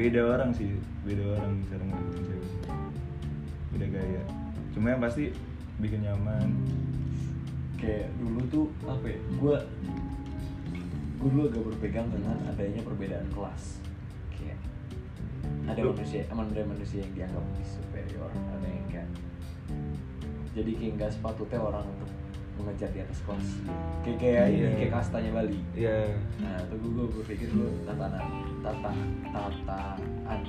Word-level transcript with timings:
beda 0.00 0.20
orang 0.24 0.50
sih 0.56 0.80
beda 1.04 1.36
orang 1.36 1.60
cara 1.68 1.82
ngedeketin 1.84 2.24
cewek. 2.24 2.52
Beda 3.76 3.86
gaya. 3.92 4.22
Cuma 4.72 4.86
yang 4.96 5.02
pasti 5.04 5.24
bikin 5.76 6.08
nyaman. 6.08 6.48
Kayak 7.76 8.08
dulu 8.16 8.40
tuh 8.48 8.66
apa 8.88 9.04
ya 9.04 9.20
gue 9.36 9.56
gue 11.20 11.28
dulu 11.28 11.52
agak 11.52 11.62
berpegang 11.68 12.08
dengan 12.08 12.36
adanya 12.48 12.80
perbedaan 12.80 13.28
kelas. 13.28 13.84
Kayak 14.32 14.56
ada 15.68 15.80
Lu- 15.84 15.92
manusia 15.92 16.24
ada 16.24 16.64
manusia 16.64 17.04
yang 17.04 17.12
dianggap 17.12 17.44
lebih 17.44 17.68
superior 17.68 18.30
ada 18.32 18.66
yang 18.66 18.86
kayak 18.88 19.08
jadi 20.50 20.70
kayak 20.74 20.92
nggak 20.98 21.10
sepatutnya 21.14 21.60
orang 21.60 21.84
untuk 21.86 22.10
mengejar 22.60 22.88
di 22.88 23.00
atas 23.00 23.18
kelas 23.22 23.46
kayak 24.00 24.18
kayak 24.18 24.44
ini 24.46 24.58
Iya. 24.58 24.68
kayak 24.76 24.92
kastanya 24.94 25.30
Bali. 25.32 25.58
Ya 25.72 25.96
nah 26.38 26.56
tuh 26.66 26.76
gue 26.78 27.06
berpikir 27.16 27.48
dulu 27.48 27.68
tatanan 27.82 28.24
tata 28.60 28.92
tataan 29.30 30.40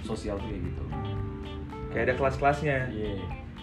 sosial 0.00 0.36
tuh 0.36 0.46
kayak 0.46 0.62
gitu. 0.62 0.82
Kayak 1.88 2.04
ada 2.04 2.14
kelas-kelasnya. 2.16 2.76
Iya 2.88 3.12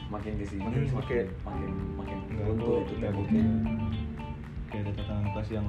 makin 0.06 0.38
ke 0.38 0.46
sini 0.46 0.62
Makin 0.62 0.82
makin 0.92 1.26
makin- 1.42 1.78
makin 1.98 2.18
gua 2.56 2.78
itu 2.80 2.94
temboknya 2.96 3.46
kayak 4.68 4.82
ada 4.84 4.92
tatanan 4.96 5.26
kelas 5.32 5.50
yang 5.52 5.68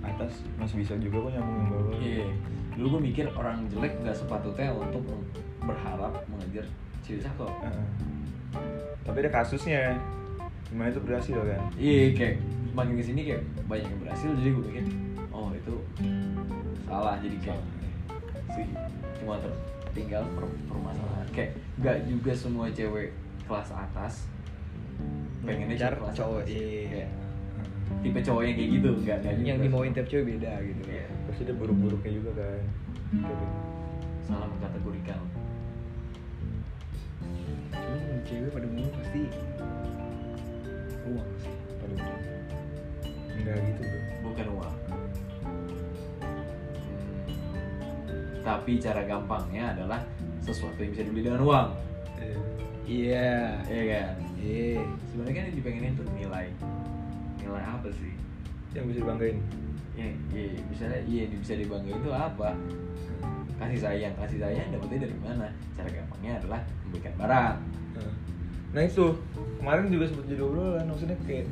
atas 0.00 0.32
masih 0.56 0.76
bisa 0.78 0.92
juga 0.96 1.16
kok 1.18 1.32
nyambung 1.32 1.56
yang 1.56 1.68
bawah. 1.70 1.94
Iya. 1.96 2.26
Dulu 2.70 2.86
gue 2.90 3.00
mikir 3.06 3.26
orang 3.30 3.64
jelek 3.66 3.92
nggak 4.00 4.14
sepatutnya 4.14 4.72
untuk 4.72 5.04
berharap 5.60 6.12
mengejar 6.26 6.64
cewek 7.00 7.20
cakep. 7.20 7.48
Heeh. 7.62 7.86
tapi 9.00 9.16
ada 9.20 9.32
kasusnya 9.32 9.96
gimana 10.70 10.88
itu 10.88 11.00
berhasil 11.02 11.34
kan 11.36 11.60
Iya, 11.74 12.02
kayak 12.14 12.34
makin 12.70 12.94
ke 12.94 13.04
sini 13.04 13.20
kayak 13.26 13.42
banyak 13.66 13.86
yang 13.86 14.00
berhasil 14.00 14.30
jadi 14.30 14.50
gue 14.50 14.64
mikir, 14.64 14.84
oh 15.30 15.50
itu 15.50 15.74
salah 16.86 17.18
jadi 17.18 17.36
kayak 17.42 17.62
sih 18.54 18.66
cuma 19.18 19.34
tertinggal 19.38 20.22
per- 20.34 20.58
permasalahan. 20.66 21.26
Kayak 21.30 21.50
nggak 21.78 21.96
juga 22.06 22.32
semua 22.32 22.66
cewek 22.70 23.10
kelas 23.46 23.70
atas 23.70 24.14
pengennya 25.42 25.74
cewek 25.74 25.98
kelas 25.98 26.14
cowok, 26.14 26.40
atas. 26.40 26.50
iya. 26.50 26.82
Kayak 26.86 27.10
tipe 28.06 28.20
cowok 28.22 28.42
yang 28.42 28.54
kayak 28.54 28.70
gitu 28.70 28.88
nggak 29.02 29.18
yang 29.42 29.58
juga. 29.58 29.64
dimauin 29.66 29.90
tiap 29.90 30.06
cewek 30.06 30.24
beda 30.38 30.52
gitu 30.62 30.82
Iya. 30.86 31.06
pasti 31.26 31.40
ada 31.42 31.54
buruk-buruknya 31.58 32.10
juga 32.14 32.30
kan 32.38 32.62
gitu. 33.10 33.44
salah 34.22 34.46
mengkategorikan. 34.46 35.18
cewek 38.20 38.50
pada 38.54 38.66
umumnya 38.70 38.94
pasti 38.94 39.20
uang 41.16 41.28
sih 41.42 41.54
enggak 43.40 43.56
gitu 43.64 43.82
bro 43.82 44.00
bukan 44.20 44.46
uang. 44.52 44.76
Hmm. 44.86 45.08
Tapi 48.44 48.72
cara 48.80 49.00
gampangnya 49.04 49.72
adalah 49.76 50.00
sesuatu 50.44 50.76
yang 50.80 50.92
bisa 50.92 51.02
dibeli 51.08 51.24
dengan 51.24 51.44
uang, 51.44 51.68
iya 52.90 53.60
ya 53.70 53.82
kan? 53.86 54.14
iya 54.40 54.82
Sebenarnya 55.12 55.34
kan 55.36 55.44
yang 55.52 55.56
dipengenin 55.56 55.92
tuh 55.94 56.06
nilai, 56.16 56.46
nilai 57.38 57.64
apa 57.64 57.88
sih? 57.94 58.12
yang 58.70 58.86
bisa 58.86 59.02
dibanggain 59.02 59.38
Ya, 59.98 60.06
iya, 60.32 60.56
misalnya 60.70 61.00
iya 61.04 61.28
yang 61.28 61.42
bisa 61.44 61.54
dibanggain 61.60 61.98
itu 62.00 62.08
apa? 62.14 62.56
Kasih 63.60 63.80
sayang, 63.84 64.14
kasih 64.16 64.38
sayang 64.40 64.72
dapetnya 64.72 65.04
dari 65.04 65.16
mana? 65.20 65.46
Cara 65.76 65.88
gampangnya 65.92 66.40
adalah 66.40 66.60
memberikan 66.88 67.14
barang. 67.20 67.56
Nah 68.70 68.82
itu. 68.86 69.16
Kemarin 69.60 69.92
juga 69.92 70.08
sempat 70.08 70.24
jadi 70.24 70.40
obrolan 70.40 70.88
maksudnya 70.88 71.18
kayak 71.28 71.44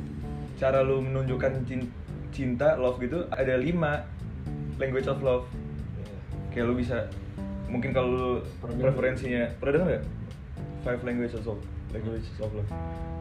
cara 0.57 0.81
lu 0.81 0.97
menunjukkan 1.05 1.61
cin- 1.69 1.93
cinta 2.33 2.73
love 2.73 2.97
gitu 2.97 3.21
ada 3.29 3.53
lima 3.53 4.01
language 4.81 5.05
of 5.05 5.21
love. 5.21 5.45
Kayak 6.49 6.73
lu 6.73 6.75
bisa 6.81 7.05
mungkin 7.69 7.93
kalau 7.93 8.09
lu 8.09 8.29
preferensinya 8.81 9.45
pernah 9.61 9.73
dengar 9.77 9.87
nggak? 9.93 10.03
Five 10.81 11.01
languages 11.05 11.45
of 11.45 11.61
languages 11.93 12.33
of 12.41 12.49
love. 12.49 12.69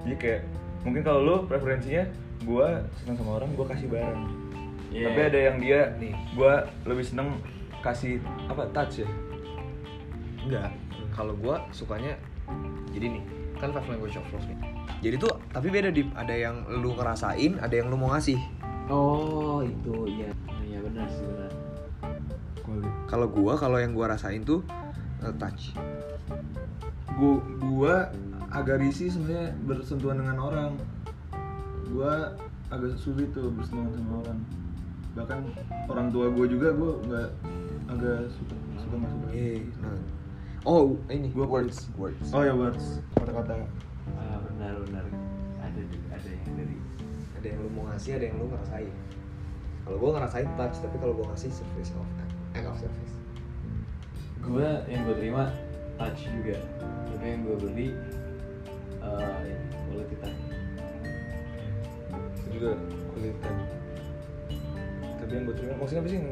Jadi 0.08 0.16
kayak 0.16 0.40
mungkin 0.88 1.04
kalau 1.04 1.20
lu 1.20 1.36
preferensinya 1.44 2.08
gua 2.48 2.80
senang 3.04 3.20
sama 3.20 3.44
orang 3.44 3.50
gua 3.52 3.66
kasih 3.68 3.92
barang. 3.92 4.48
Iya. 4.88 5.12
tapi 5.12 5.20
ada 5.20 5.38
yang 5.52 5.56
dia 5.60 5.80
Nih. 6.00 6.16
gua 6.32 6.64
lebih 6.88 7.04
seneng 7.04 7.36
kasih 7.84 8.24
apa 8.48 8.64
touch 8.72 9.04
ya? 9.04 9.08
Enggak 10.48 10.72
kalau 11.12 11.36
gua 11.36 11.60
sukanya 11.76 12.16
jadi 12.96 13.20
nih 13.20 13.24
kan 13.58 13.74
five 13.74 13.86
language 13.90 14.16
of 14.16 14.26
love 14.30 14.46
nih. 14.46 14.58
Jadi 15.02 15.16
tuh 15.18 15.32
tapi 15.50 15.68
beda 15.70 15.90
di 15.90 16.06
ada 16.14 16.34
yang 16.34 16.66
lu 16.70 16.94
ngerasain 16.94 17.58
ada 17.58 17.74
yang 17.74 17.90
lu 17.90 17.98
mau 17.98 18.14
ngasih. 18.14 18.38
Oh 18.88 19.60
itu. 19.60 20.08
Iya, 20.08 20.30
iya 20.64 20.78
benar 20.80 21.06
sih 21.10 21.26
benar. 21.26 21.52
kalau 23.08 23.24
gua 23.32 23.56
kalau 23.56 23.80
yang 23.80 23.96
gua 23.96 24.12
rasain 24.12 24.44
tuh 24.44 24.62
eh, 25.24 25.34
touch. 25.36 25.74
Gua 27.18 27.42
gua 27.58 27.94
agak 28.48 28.80
risih 28.80 29.10
sebenarnya 29.10 29.52
bersentuhan 29.66 30.22
dengan 30.22 30.38
orang. 30.38 30.72
Gua 31.90 32.32
agak 32.68 32.94
sulit 33.00 33.32
tuh 33.34 33.50
bersentuhan 33.52 33.90
sama 33.92 34.14
orang. 34.24 34.38
Bahkan 35.16 35.38
orang 35.88 36.08
tua 36.14 36.30
gua 36.30 36.46
juga 36.46 36.68
gua 36.76 36.92
nggak 37.02 37.28
agak 37.88 38.28
suka 38.28 38.54
suka 38.84 38.94
nggak 39.00 39.12
suka 39.16 39.28
eh 39.32 39.64
nah 39.80 39.96
oh 40.64 40.96
ini 41.08 41.28
Gua 41.30 41.46
words. 41.46 41.86
words. 41.94 42.32
Oh 42.32 42.42
ya 42.42 42.54
words. 42.54 43.02
Kata-kata. 43.14 43.66
Ah, 44.14 44.38
benar 44.42 44.74
benar. 44.86 45.04
Ada 45.62 45.80
juga- 45.86 46.10
ada 46.16 46.28
yang 46.28 46.54
dari 46.56 46.76
ada 47.38 47.46
yang 47.46 47.58
lu 47.62 47.70
mau 47.70 47.84
ngasih 47.92 48.10
ada 48.18 48.24
yang 48.26 48.36
lu 48.40 48.46
ngerasain. 48.50 48.94
Kalau 49.84 49.96
gua 49.98 50.10
ngerasain 50.18 50.48
touch 50.56 50.76
tapi 50.80 50.96
kalau 50.98 51.14
gua 51.14 51.26
ngasih 51.34 51.50
service 51.52 51.92
of 51.94 52.06
act 52.56 52.66
of 52.66 52.76
service 52.78 53.14
gue 54.38 54.68
yang 54.88 55.04
gue 55.04 55.16
terima 55.20 55.52
touch 56.00 56.24
juga. 56.24 56.56
Tapi 57.04 57.24
yang 57.26 57.40
gue 57.44 57.56
beli 57.60 57.88
eh 58.98 59.36
ini 59.44 59.52
quality 59.88 60.16
time 60.20 60.38
itu 62.38 62.48
juga 62.58 62.70
kulit 63.12 63.36
kan 63.44 63.54
tapi 65.18 65.32
yang 65.34 65.44
gua 65.44 65.54
terima 65.54 65.72
maksudnya 65.76 66.00
apa 66.02 66.08
sih 66.08 66.18
yang 66.18 66.28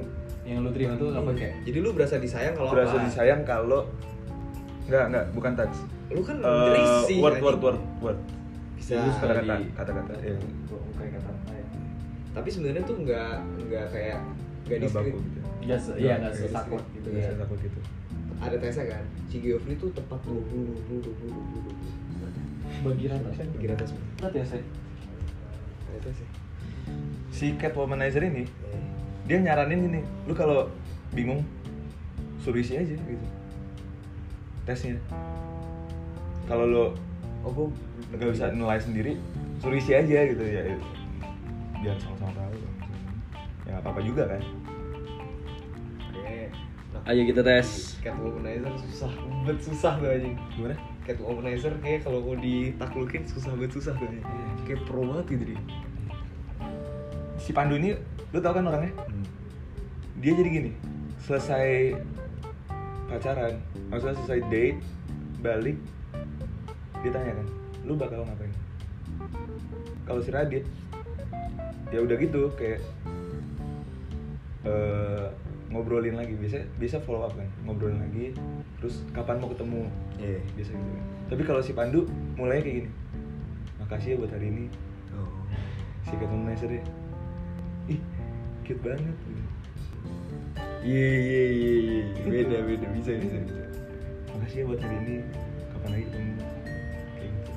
yang 0.47 0.59
lu 0.65 0.71
terima 0.73 0.95
tuh 0.97 1.11
apa 1.13 1.31
kayak 1.35 1.55
jadi 1.67 1.79
lu 1.83 1.91
berasa 1.93 2.17
disayang 2.17 2.55
kalau 2.55 2.71
berasa 2.73 2.97
apa? 2.97 3.05
disayang 3.07 3.43
kalau 3.45 3.81
nggak 4.87 5.05
nggak 5.09 5.25
bukan 5.33 5.53
touch 5.55 5.77
lu 6.09 6.23
kan 6.23 6.37
risih 6.39 7.19
word 7.19 7.35
anjing. 7.35 7.43
word 7.43 7.59
word 7.59 7.79
word. 8.01 8.19
Bisa 8.77 8.93
Terus 8.97 9.17
kata-kata 9.19 9.55
kata-kata 9.75 10.13
ya 10.21 10.37
Gua 10.65 10.79
kayak 10.95 11.13
kata 11.17 11.29
apa 11.29 11.53
ya 11.53 11.65
tapi 12.31 12.49
sebenarnya 12.49 12.83
tuh 12.85 12.97
nggak 12.99 13.33
nggak 13.67 13.87
kayak 13.91 14.19
nggak 14.65 14.79
nggak 14.79 14.93
baku 14.93 15.09
diskrit 15.09 15.25
gitu 15.27 15.41
Iya, 15.59 15.77
se- 15.77 15.97
iya 15.97 16.15
nggak 16.17 16.33
Nggak 16.33 16.47
setakut 16.47 16.83
gitu 16.93 17.07
Nggak 17.09 17.19
Iya. 17.19 17.31
setakut 17.33 17.59
gitu. 17.59 17.79
Ada 18.37 18.57
tesnya 18.61 18.85
kan? 18.87 19.05
Si 19.27 19.37
Geoffrey 19.41 19.75
tuh 19.75 19.89
tepat 19.91 20.21
20 20.23 20.45
20 20.45 21.03
20 21.03 21.35
20 22.77 22.85
bagian 22.85 23.11
apa 23.17 23.29
sih 23.33 23.47
Pikiran 23.51 23.77
tes 23.77 23.91
Lihat 23.91 24.33
ya 24.33 24.45
saya 24.45 24.63
ada 25.87 25.99
tesnya 26.01 26.29
si 27.29 27.47
cat 27.55 27.73
womanizer 27.73 28.23
ini 28.23 28.45
dia 29.25 29.39
nyaranin 29.39 29.91
ini. 29.91 30.01
Lu 30.23 30.33
kalau 30.33 30.71
bingung 31.11 31.43
suruh 32.39 32.57
isi 32.57 32.75
aja 32.75 32.95
gitu 32.95 33.27
tesnya. 34.67 34.99
Kalau 36.51 36.67
lo 36.67 36.85
oh 37.47 37.51
gua 37.55 37.67
nggak 38.11 38.35
bisa 38.35 38.51
nilai 38.51 38.79
sendiri 38.83 39.13
suruh 39.63 39.79
isi 39.79 39.95
aja 39.95 40.27
gitu 40.27 40.43
ya. 40.43 40.75
Biar 41.81 41.97
sama-sama 42.03 42.35
tahu 42.35 42.55
ya 42.59 42.71
nggak 43.67 43.83
apa-apa 43.83 44.01
juga 44.03 44.23
kan. 44.27 44.43
Oke. 46.11 46.51
Ayo 47.07 47.23
kita 47.31 47.43
tes. 47.47 47.99
Cat 48.03 48.19
womanizer 48.19 48.75
susah 48.91 49.11
bet 49.47 49.59
susah 49.63 49.93
tuh 50.03 50.11
anjing. 50.11 50.35
Gimana? 50.59 50.77
Cat 51.07 51.19
womanizer 51.23 51.75
kayak 51.79 52.03
kalau 52.03 52.19
mau 52.23 52.35
ditaklukin 52.35 53.23
susah 53.27 53.55
bet 53.55 53.71
susah 53.71 53.95
tuh 53.95 54.07
anjing. 54.11 54.27
Kayak 54.67 54.83
pro 54.87 55.07
banget 55.07 55.27
gitu 55.39 55.45
dia. 55.55 55.61
Si 57.39 57.55
Pandu 57.55 57.79
ini 57.79 57.95
lu 58.35 58.39
tau 58.43 58.55
kan 58.55 58.67
orangnya? 58.67 58.91
Dia 60.19 60.33
jadi 60.35 60.49
gini 60.51 60.73
selesai 61.23 61.99
pacaran. 63.07 63.55
Maksudnya 63.91 64.15
selesai 64.23 64.41
date 64.51 64.81
balik 65.41 65.79
dia 67.05 67.11
tanya 67.13 67.39
kan 67.39 67.47
lu 67.87 67.95
bakal 67.95 68.27
ngapain? 68.27 68.51
Kalau 70.07 70.21
si 70.23 70.31
Radit 70.35 70.65
ya 71.95 72.03
udah 72.03 72.17
gitu 72.19 72.51
kayak 72.59 72.83
eh, 74.67 75.27
ngobrolin 75.71 76.19
lagi. 76.19 76.35
Biasa 76.35 76.67
bisa 76.83 76.99
follow 77.03 77.27
up 77.27 77.35
kan 77.35 77.47
ngobrolin 77.63 78.03
lagi 78.03 78.35
terus 78.83 79.07
kapan 79.15 79.39
mau 79.39 79.51
ketemu? 79.55 79.87
Iya. 80.19 80.41
biasa 80.59 80.71
gitu 80.75 80.91
kan. 80.91 81.05
Tapi 81.27 81.43
kalau 81.47 81.61
si 81.63 81.73
Pandu 81.75 82.11
mulainya 82.35 82.63
kayak 82.67 82.77
gini 82.83 82.91
makasih 83.87 84.09
ya 84.15 84.17
buat 84.19 84.33
hari 84.35 84.47
ini. 84.51 84.65
Oh. 85.15 85.31
Si 86.03 86.15
ketemu 86.19 86.51
ya 86.51 86.83
ih 87.87 88.01
cute 88.67 88.83
banget. 88.83 89.15
gitu. 89.15 89.43
Iya 90.83 91.09
iya 91.13 91.43
iya 91.49 91.75
iya 91.81 92.03
beda 92.25 92.57
beda 92.63 92.87
bisa 92.93 93.11
bisa 93.17 93.37
bisa 93.41 93.63
makasih 94.31 94.57
ya 94.57 94.65
buat 94.65 94.81
hari 94.81 94.97
ini 95.01 95.15
kapan 95.71 95.89
lagi 95.91 96.05
ketemu 96.07 96.33
kayak 97.13 97.31
gitu 97.33 97.53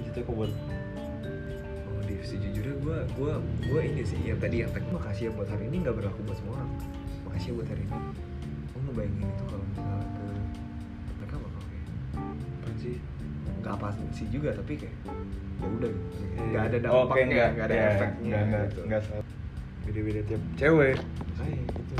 itu 0.00 0.18
tuh 0.18 0.34
buat 0.34 0.52
Oh, 1.88 2.02
Div, 2.04 2.22
sejujurnya 2.22 2.74
gue 2.78 2.98
gue 3.12 3.32
gue 3.64 3.80
ini 3.82 4.02
sih 4.02 4.18
yang 4.22 4.38
tadi 4.38 4.62
yang 4.62 4.70
tadi 4.70 4.86
makasih 4.88 5.22
ya 5.24 5.32
buat 5.32 5.46
hari 5.46 5.66
ini 5.66 5.82
nggak 5.82 5.94
berlaku 5.94 6.20
buat 6.22 6.36
semua 6.36 6.54
orang. 6.56 6.70
Makasih 7.24 7.48
Indonesia 7.48 7.52
buat 7.54 7.68
hari 7.68 7.82
ini 7.82 7.98
gue 8.68 8.80
ngebayangin 8.80 9.26
itu 9.26 9.44
kalau 9.44 9.64
misalnya 9.64 9.98
ke 10.06 10.24
mereka 11.12 11.34
bakal 11.38 11.62
kayak 11.64 11.86
Apaan 12.54 12.76
sih? 12.78 12.96
nggak 13.58 13.72
apa 13.74 13.86
sih 14.12 14.26
juga 14.28 14.50
tapi 14.52 14.72
kayak 14.76 14.96
ya 15.58 15.66
udah 15.68 15.90
gitu 15.90 16.06
Iya. 16.30 16.46
nggak 16.48 16.62
ada 16.64 16.76
Oh, 16.78 17.02
dampaknya 17.02 17.24
nggak- 17.26 17.52
ada 17.58 17.74
iya, 17.74 17.88
efeknya 17.90 18.38
nggak 18.40 18.64
gitu. 18.64 18.80
nggak. 18.86 19.02
Beda-beda 19.88 20.20
tiap 20.28 20.42
cewek. 20.60 20.96
Makanya 21.00 21.64
gitu 21.72 21.94